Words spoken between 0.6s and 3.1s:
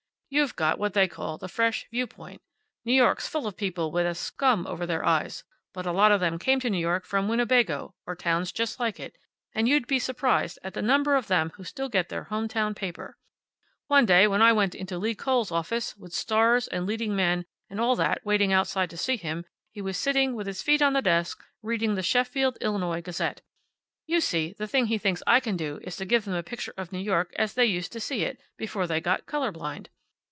what they call the fresh viewpoint. New